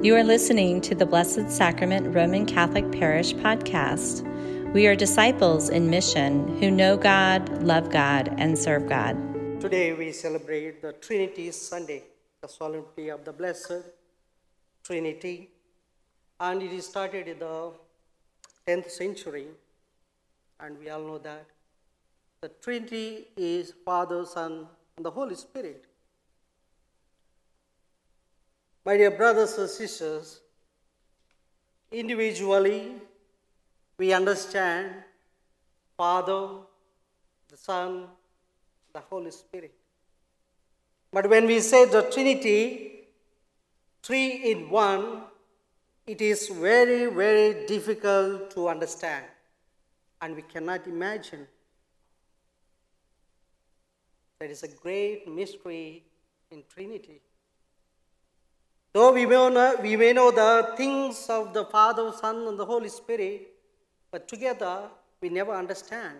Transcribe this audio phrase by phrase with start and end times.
[0.00, 4.22] You are listening to the Blessed Sacrament Roman Catholic Parish podcast.
[4.72, 9.16] We are disciples in mission who know God, love God, and serve God.
[9.60, 12.04] Today we celebrate the Trinity Sunday,
[12.40, 13.82] the solemnity of the Blessed
[14.84, 15.50] Trinity,
[16.38, 17.72] and it is started in the
[18.68, 19.48] 10th century,
[20.60, 21.44] and we all know that
[22.40, 25.86] the Trinity is Father, Son, and the Holy Spirit.
[28.88, 30.40] My dear brothers and sisters,
[31.92, 32.94] individually
[33.98, 34.94] we understand
[35.98, 36.60] Father,
[37.50, 38.06] the Son,
[38.94, 39.74] the Holy Spirit.
[41.12, 43.08] But when we say the Trinity,
[44.02, 45.24] three in one,
[46.06, 49.26] it is very, very difficult to understand,
[50.22, 51.46] and we cannot imagine.
[54.40, 56.04] There is a great mystery
[56.50, 57.20] in Trinity.
[58.92, 62.64] Though we may, know, we may know the things of the Father, Son, and the
[62.64, 63.52] Holy Spirit,
[64.10, 64.88] but together
[65.20, 66.16] we never understand,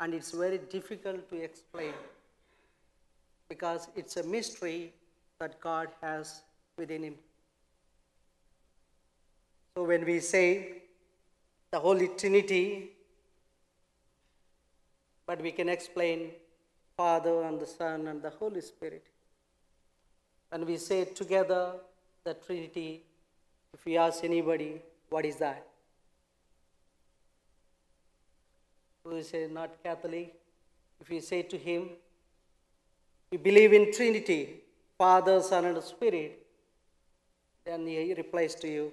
[0.00, 1.94] and it's very difficult to explain
[3.48, 4.92] because it's a mystery
[5.38, 6.42] that God has
[6.76, 7.14] within Him.
[9.76, 10.82] So when we say
[11.70, 12.90] the Holy Trinity,
[15.26, 16.30] but we can explain
[16.96, 19.04] Father and the Son and the Holy Spirit.
[20.50, 21.72] When we say together
[22.24, 23.02] the Trinity,
[23.72, 25.66] if we ask anybody, what is that?
[29.04, 30.34] Who is not Catholic?
[31.00, 31.90] If we say to him,
[33.30, 34.60] we believe in Trinity,
[34.96, 36.46] Father, Son, and Spirit,
[37.64, 38.92] then he replies to you,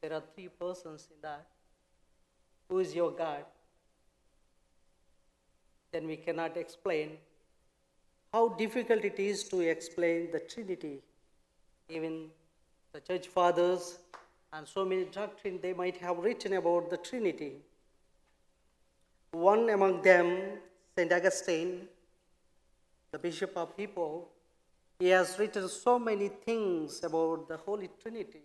[0.00, 1.46] there are three persons in that.
[2.68, 3.44] Who is your God?
[5.92, 7.18] Then we cannot explain
[8.34, 10.98] how difficult it is to explain the Trinity.
[11.88, 12.30] Even
[12.92, 13.98] the church fathers
[14.52, 17.52] and so many doctrines they might have written about the Trinity.
[19.30, 20.58] One among them,
[20.96, 21.12] St.
[21.12, 21.86] Augustine,
[23.12, 24.26] the Bishop of Hippo,
[24.98, 28.42] he has written so many things about the Holy Trinity.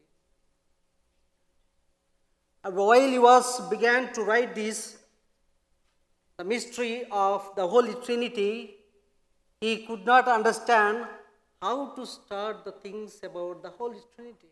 [2.63, 4.99] And while he was began to write this,
[6.37, 8.75] the mystery of the Holy Trinity,
[9.61, 11.05] he could not understand
[11.61, 14.47] how to start the things about the Holy Trinity.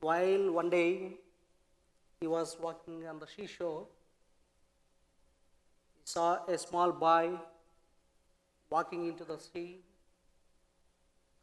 [0.00, 1.12] While one day
[2.20, 3.86] he was walking on the seashore,
[5.94, 7.38] he saw a small boy
[8.68, 9.78] walking into the sea,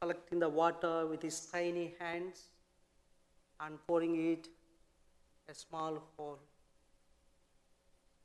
[0.01, 2.47] collecting the water with his tiny hands
[3.61, 4.49] and pouring it
[5.49, 6.39] a small hole.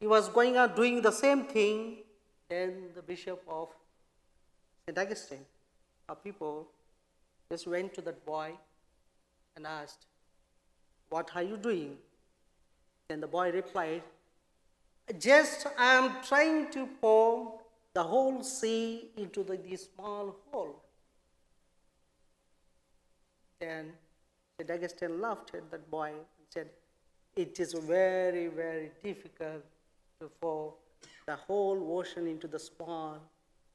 [0.01, 1.99] He was going on doing the same thing,
[2.49, 3.69] then the bishop of
[4.87, 4.99] St.
[4.99, 5.45] Augustine,
[6.09, 6.67] our people,
[7.51, 8.53] just went to that boy
[9.57, 10.07] and asked,
[11.11, 11.97] What are you doing?
[13.09, 14.03] Then the boy replied,
[15.19, 17.61] Just I am trying to pour
[17.95, 20.83] the whole sea into the, this small hole.
[23.61, 23.93] Then
[24.59, 24.71] St.
[24.71, 26.69] Augustine laughed at that boy and said,
[27.37, 29.65] It is very, very difficult
[30.21, 30.75] to pour
[31.29, 33.19] the whole ocean into the small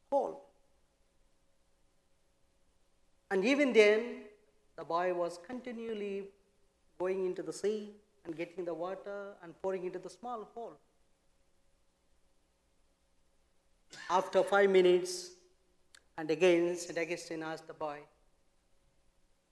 [0.10, 0.42] hole.
[3.30, 4.00] And even then,
[4.76, 6.24] the boy was continually
[6.98, 7.92] going into the sea
[8.26, 10.78] and getting the water and pouring into the small hole.
[14.10, 15.14] After five minutes,
[16.18, 16.98] and again, St.
[16.98, 18.00] Augustine asked the boy,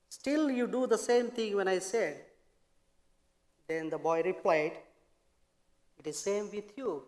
[0.08, 2.16] Still, you do the same thing when I said.
[3.68, 4.72] Then the boy replied,
[6.00, 7.04] It is same with you.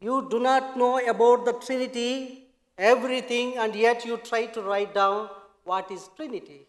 [0.00, 2.44] You do not know about the Trinity,
[2.76, 5.30] everything, and yet you try to write down
[5.64, 6.66] what is Trinity.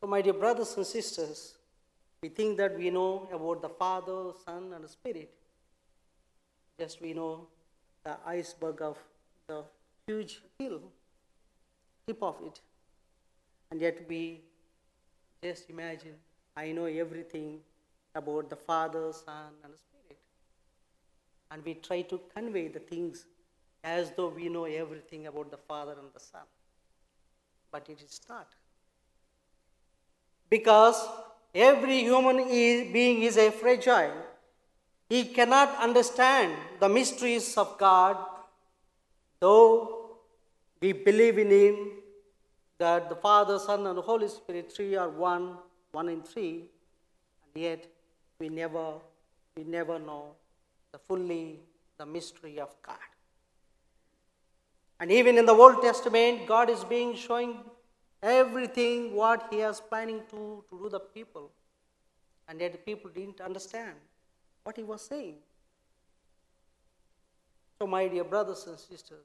[0.00, 1.54] So, my dear brothers and sisters,
[2.22, 5.32] we think that we know about the Father, Son, and Spirit.
[6.78, 7.46] Just we know
[8.04, 8.98] the iceberg of
[9.46, 9.64] the
[10.06, 10.80] huge hill,
[12.06, 12.60] tip of it.
[13.70, 14.40] And yet we
[15.42, 16.14] just imagine,
[16.56, 17.60] I know everything
[18.14, 20.18] about the Father, Son, and Spirit.
[21.50, 23.26] And we try to convey the things
[23.84, 26.42] as though we know everything about the Father and the Son.
[27.70, 28.48] But it is not.
[30.50, 31.06] Because
[31.54, 34.12] every human is, being is a fragile.
[35.08, 38.16] He cannot understand the mysteries of God,
[39.40, 40.18] though
[40.80, 41.90] we believe in Him
[42.78, 45.56] that the Father, Son, and Holy Spirit, three are one,
[45.92, 46.70] one in three,
[47.44, 47.86] and yet
[48.40, 48.94] we never,
[49.56, 50.34] we never know
[50.92, 51.60] the fully
[51.98, 52.96] the mystery of God.
[55.00, 57.58] And even in the Old Testament, God is being showing
[58.22, 61.50] everything what He is planning to, to do the people.
[62.48, 63.94] And yet the people didn't understand
[64.64, 65.36] what He was saying.
[67.78, 69.24] So, my dear brothers and sisters,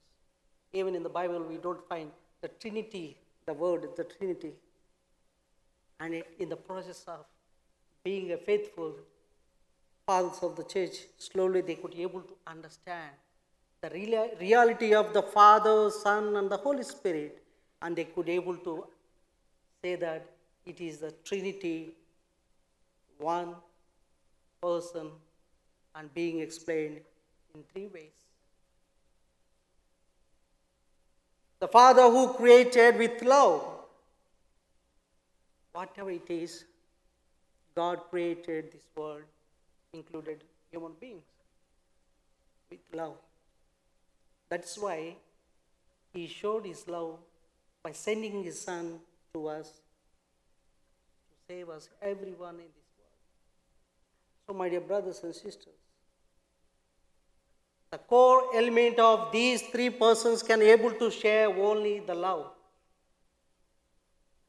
[0.74, 2.12] even in the Bible, we don't find
[2.42, 4.54] the Trinity, the word, the Trinity.
[6.00, 7.26] And in the process of
[8.04, 8.94] being a faithful
[10.06, 13.12] fathers of the church, slowly they could able to understand
[13.84, 13.90] the
[14.40, 17.44] reality of the Father, Son, and the Holy Spirit,
[17.82, 18.86] and they could able to
[19.82, 20.26] say that
[20.66, 21.92] it is the Trinity,
[23.18, 23.56] one
[24.62, 25.12] person,
[25.96, 27.02] and being explained
[27.54, 28.14] in three ways.
[31.60, 33.66] The Father who created with love.
[35.74, 36.64] Whatever it is,
[37.76, 39.24] God created this world,
[39.94, 41.24] included human beings,
[42.70, 43.16] with love.
[44.50, 45.16] That's why
[46.14, 47.18] He showed His love
[47.84, 49.00] by sending His Son
[49.34, 54.48] to us to save us, everyone in this world.
[54.48, 55.74] So, my dear brothers and sisters,
[57.92, 62.53] the core element of these three persons can able to share only the love.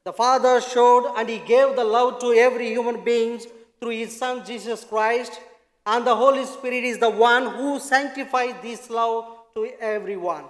[0.05, 3.41] The Father showed and He gave the love to every human being
[3.79, 5.41] through His Son Jesus Christ,
[5.85, 9.25] and the Holy Spirit is the one who sanctifies this love
[9.55, 10.45] to everyone.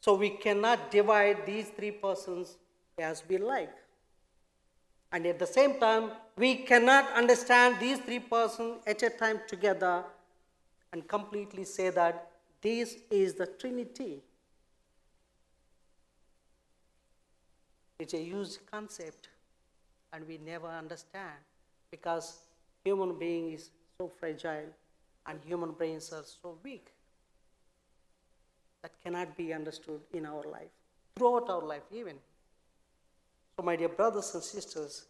[0.00, 2.56] So we cannot divide these three persons
[2.98, 3.72] as we like.
[5.12, 10.04] And at the same time, we cannot understand these three persons at a time together
[10.92, 12.30] and completely say that
[12.62, 14.22] this is the Trinity.
[18.00, 19.28] It's a huge concept,
[20.14, 21.36] and we never understand
[21.90, 22.38] because
[22.82, 23.68] human being is
[23.98, 24.70] so fragile
[25.26, 26.86] and human brains are so weak
[28.80, 30.72] that cannot be understood in our life,
[31.14, 32.16] throughout our life, even.
[33.58, 35.04] So, my dear brothers and sisters,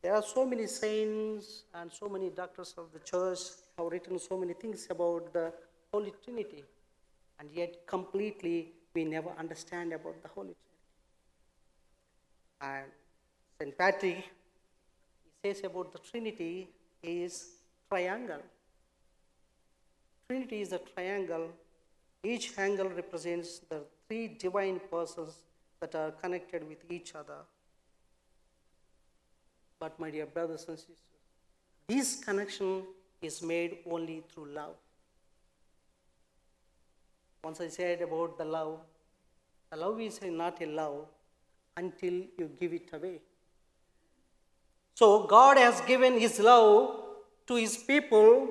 [0.00, 3.40] there are so many saints and so many doctors of the church
[3.76, 5.52] have written so many things about the
[5.92, 6.62] Holy Trinity,
[7.40, 10.75] and yet completely we never understand about the Holy Trinity.
[12.60, 12.86] And
[13.58, 13.76] St.
[13.76, 14.24] Patrick,
[15.44, 16.68] says about the Trinity
[17.02, 17.50] is
[17.88, 18.42] triangle.
[20.28, 21.50] Trinity is a triangle.
[22.24, 25.34] Each angle represents the three divine persons
[25.80, 27.40] that are connected with each other.
[29.78, 30.96] But, my dear brothers and sisters,
[31.86, 32.82] this connection
[33.20, 34.74] is made only through love.
[37.44, 38.80] Once I said about the love,
[39.70, 41.06] the love is not a love
[41.76, 43.20] until you give it away.
[44.94, 47.02] So, God has given His love
[47.46, 48.48] to His people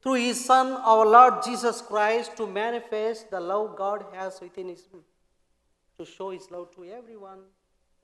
[0.00, 4.84] through His Son, our Lord Jesus Christ, to manifest the love God has within His
[5.98, 7.40] to show His love to everyone,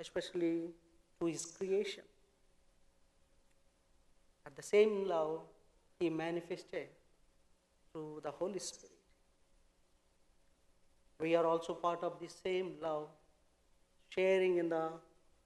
[0.00, 0.70] especially
[1.20, 2.02] to His creation.
[4.44, 5.42] At the same love,
[6.00, 6.88] He manifested
[7.92, 8.90] through the Holy Spirit.
[11.20, 13.08] We are also part of the same love,
[14.14, 14.88] sharing in the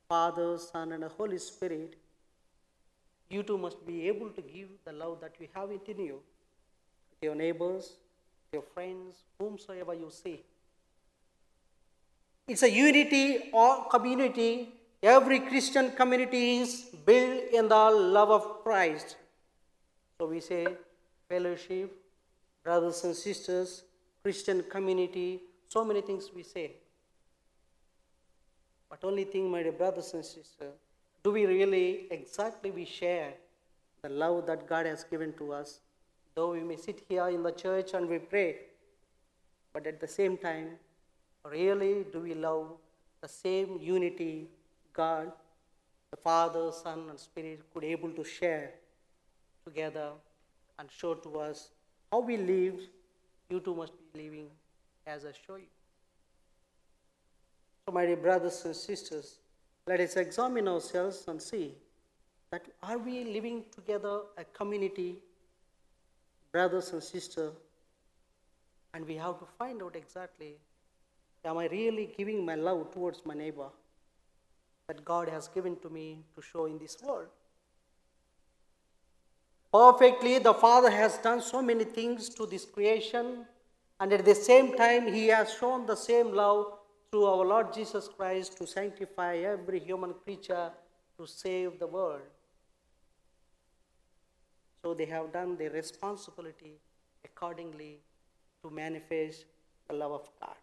[0.09, 1.97] Father, Son, and the Holy Spirit.
[3.31, 6.20] You too must be able to give the love that you have within you
[7.20, 7.93] to your neighbors,
[8.53, 10.42] your friends, whomsoever you see.
[12.47, 14.71] It's a unity or community.
[15.02, 19.16] Every Christian community is built in the love of Christ.
[20.19, 20.66] So we say
[21.28, 21.95] fellowship,
[22.64, 23.83] brothers and sisters,
[24.23, 26.73] Christian community, so many things we say.
[28.90, 30.75] But only thing, my dear brothers and sisters,
[31.23, 33.35] do we really exactly we share
[34.02, 35.80] the love that God has given to us?
[36.35, 38.57] Though we may sit here in the church and we pray,
[39.73, 40.71] but at the same time,
[41.45, 42.76] really do we love
[43.21, 44.49] the same unity
[44.92, 45.33] God,
[46.11, 48.73] the Father, Son, and Spirit could able to share
[49.64, 50.11] together
[50.78, 51.71] and show to us
[52.11, 52.80] how we live,
[53.49, 54.47] you too must be living
[55.07, 55.77] as I show you.
[57.90, 59.38] My dear brothers and sisters,
[59.87, 61.75] let us examine ourselves and see
[62.50, 65.16] that are we living together a community,
[66.52, 67.54] brothers and sisters,
[68.92, 70.57] and we have to find out exactly
[71.45, 73.68] am I really giving my love towards my neighbor
[74.88, 77.28] that God has given to me to show in this world?
[79.73, 83.47] Perfectly, the Father has done so many things to this creation,
[84.00, 86.77] and at the same time, He has shown the same love
[87.11, 90.71] through our Lord Jesus Christ to sanctify every human creature
[91.19, 92.21] to save the world.
[94.83, 96.77] So they have done their responsibility
[97.25, 98.00] accordingly
[98.62, 99.47] to manifest
[99.88, 100.55] the love of God.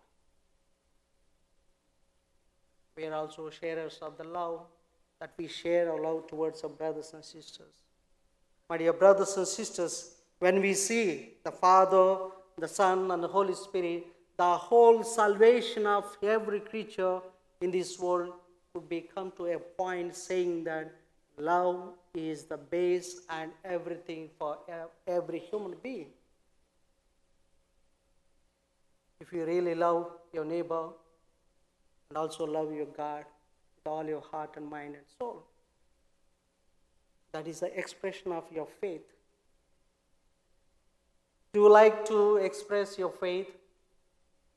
[2.95, 4.61] We are also sharers of the love
[5.19, 7.83] that we share our love towards our brothers and sisters.
[8.69, 13.53] My dear brothers and sisters, when we see the Father, the Son, and the Holy
[13.53, 17.19] Spirit, the whole salvation of every creature
[17.61, 18.33] in this world
[18.73, 20.93] could be come to a point saying that
[21.37, 24.57] love is the base and everything for
[25.07, 26.07] every human being.
[29.21, 30.89] If you really love your neighbor
[32.09, 33.23] and also love your God
[33.77, 35.43] with all your heart and mind and soul,
[37.31, 39.13] that is the expression of your faith.
[41.53, 43.47] Do you like to express your faith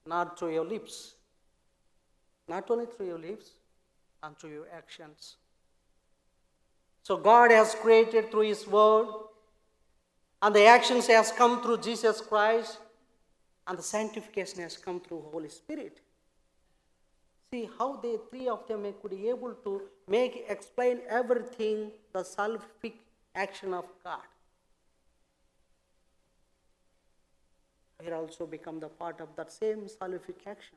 [0.08, 1.14] not through your lips,
[2.48, 3.50] not only through your lips,
[4.22, 5.36] and through your actions?
[7.02, 9.08] So God has created through His Word,
[10.42, 12.78] and the actions has come through Jesus Christ,
[13.66, 16.00] and the sanctification has come through Holy Spirit.
[17.52, 22.94] See how the three of them could be able to make explain everything the salvific
[23.34, 24.20] action of God.
[28.02, 30.76] Here also become the part of that same salvific action.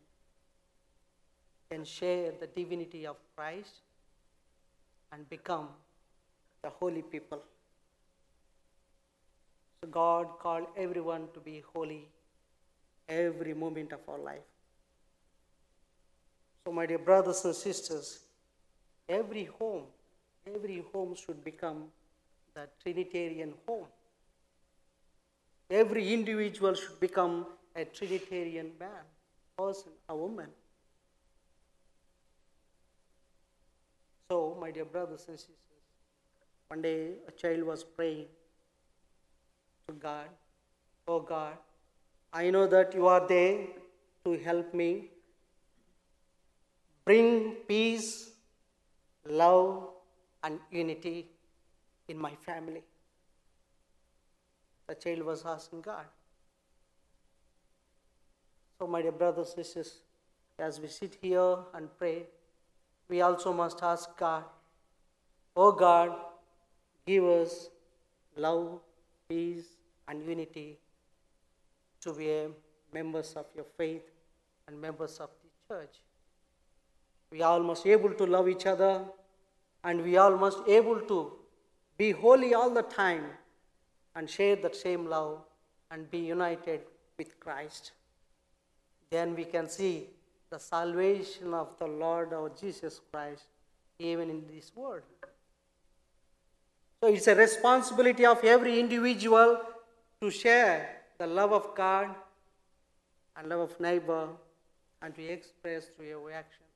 [1.69, 3.81] Can share the divinity of Christ
[5.11, 5.69] and become
[6.63, 7.41] the holy people.
[9.81, 12.07] So God called everyone to be holy
[13.07, 14.47] every moment of our life.
[16.65, 18.19] So, my dear brothers and sisters,
[19.09, 19.83] every home,
[20.45, 21.85] every home should become
[22.53, 23.87] the Trinitarian home.
[25.71, 29.05] Every individual should become a Trinitarian man,
[29.57, 30.49] person, a woman.
[34.29, 35.55] So, my dear brothers and sisters,
[36.67, 38.27] one day a child was praying
[39.87, 40.27] to God,
[41.07, 41.53] Oh God,
[42.33, 43.67] I know that you are there
[44.25, 45.09] to help me.
[47.05, 48.31] Bring peace,
[49.25, 49.89] love,
[50.43, 51.27] and unity
[52.09, 52.83] in my family.
[54.91, 56.05] The child was asking God.
[58.77, 59.99] So, my dear brothers and sisters,
[60.59, 62.23] as we sit here and pray,
[63.07, 64.43] we also must ask God,
[65.55, 66.11] Oh God,
[67.05, 67.69] Give us
[68.35, 68.81] love,
[69.29, 69.65] peace,
[70.09, 70.77] and unity
[72.01, 72.47] to be
[72.93, 74.11] members of your faith
[74.67, 75.95] and members of the church.
[77.31, 79.05] We all must able to love each other
[79.85, 81.31] and we all must able to
[81.97, 83.23] be holy all the time
[84.15, 85.39] and share that same love
[85.89, 86.81] and be united
[87.17, 87.91] with Christ.
[89.09, 90.07] Then we can see
[90.49, 93.43] the salvation of the Lord our Jesus Christ
[93.99, 95.03] even in this world.
[97.01, 99.59] So it's a responsibility of every individual
[100.21, 102.09] to share the love of God
[103.35, 104.27] and love of neighbor
[105.01, 106.67] and to express through your actions.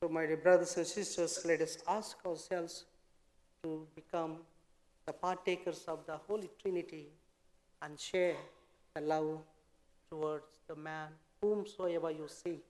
[0.00, 2.84] So, my dear brothers and sisters, let us ask ourselves
[3.62, 4.38] to become
[5.06, 7.06] the partakers of the Holy Trinity
[7.80, 8.34] and share
[8.94, 9.38] the love
[10.10, 11.08] towards the man
[11.40, 12.60] whomsoever you see,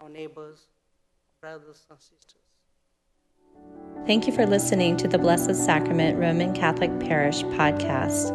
[0.00, 0.66] our neighbors,
[1.40, 2.42] brothers and sisters.
[4.06, 8.32] Thank you for listening to the Blessed Sacrament Roman Catholic Parish podcast.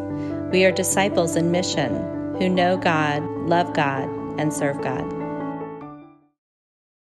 [0.52, 1.94] We are disciples in mission
[2.40, 5.21] who know God, love God, and serve God.